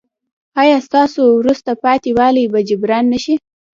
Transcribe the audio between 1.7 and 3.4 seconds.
پاتې والی به جبران نه شي؟